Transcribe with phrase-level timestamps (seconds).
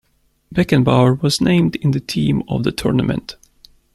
[0.51, 3.35] Beckenbauer was named in the Team of the Tournament.